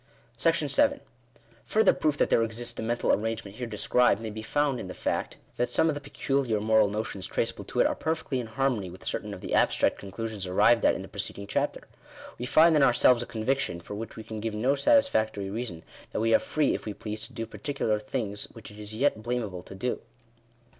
§7. 0.71 0.99
Further 1.63 1.93
proof 1.93 2.17
that 2.17 2.31
there 2.31 2.41
exists 2.41 2.73
the 2.73 2.81
mental 2.81 3.11
arrangement 3.13 3.57
here 3.57 3.67
described, 3.67 4.19
may 4.19 4.31
be 4.31 4.41
found 4.41 4.79
in 4.79 4.87
the 4.87 4.95
fact, 4.95 5.37
that 5.57 5.69
some 5.69 5.89
of 5.89 5.93
the 5.93 6.01
peculiar 6.01 6.59
moral 6.59 6.87
notions 6.89 7.27
traceable 7.27 7.63
to 7.63 7.79
it 7.81 7.85
are 7.85 7.93
perfectly 7.93 8.39
in 8.39 8.47
harmony 8.47 8.89
with 8.89 9.03
certain 9.05 9.31
of 9.31 9.41
the 9.41 9.53
abstract 9.53 9.99
conclusions 9.99 10.47
arrived 10.47 10.83
at 10.85 10.95
in 10.95 11.03
the 11.03 11.07
preceding 11.07 11.45
chapter. 11.45 11.81
We 12.39 12.47
find 12.47 12.75
in 12.75 12.81
ourselves 12.81 13.21
a 13.21 13.27
conviction, 13.27 13.79
for 13.79 13.93
which 13.93 14.15
we 14.15 14.23
can 14.23 14.39
give 14.39 14.55
no 14.55 14.73
satisfactory 14.73 15.51
reason, 15.51 15.83
that 16.13 16.19
we 16.19 16.33
are 16.33 16.39
free, 16.39 16.73
if 16.73 16.87
we 16.87 16.95
please, 16.95 17.27
to 17.27 17.33
do 17.33 17.45
particular 17.45 17.99
things 17.99 18.45
which 18.45 18.71
it 18.71 18.79
is 18.79 18.95
yet 18.95 19.21
blamable 19.21 19.61
to 19.65 19.75
do. 19.75 19.99